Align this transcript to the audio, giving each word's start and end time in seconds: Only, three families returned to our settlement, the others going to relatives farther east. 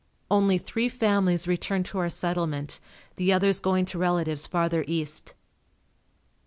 Only, 0.31 0.57
three 0.57 0.89
families 0.89 1.47
returned 1.47 1.85
to 1.85 1.99
our 1.99 2.09
settlement, 2.09 2.79
the 3.17 3.31
others 3.31 3.59
going 3.59 3.85
to 3.85 3.99
relatives 3.99 4.47
farther 4.47 4.83
east. 4.87 5.35